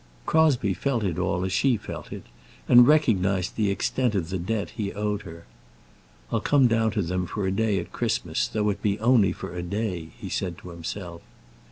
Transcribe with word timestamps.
Crosbie 0.25 0.73
felt 0.73 1.03
it 1.03 1.19
all 1.19 1.45
as 1.45 1.53
she 1.53 1.77
felt 1.77 2.11
it, 2.11 2.23
and 2.67 2.87
recognized 2.87 3.55
the 3.55 3.69
extent 3.69 4.15
of 4.15 4.31
the 4.31 4.39
debt 4.39 4.71
he 4.71 4.91
owed 4.93 5.21
her. 5.21 5.45
"I'll 6.31 6.39
come 6.41 6.65
down 6.65 6.89
to 6.93 7.03
them 7.03 7.27
for 7.27 7.45
a 7.45 7.51
day 7.51 7.77
at 7.77 7.91
Christmas, 7.91 8.47
though 8.47 8.71
it 8.71 8.81
be 8.81 8.97
only 8.99 9.31
for 9.31 9.55
a 9.55 9.61
day," 9.61 10.09
he 10.17 10.27
said 10.27 10.57
to 10.57 10.69
himself. 10.69 11.21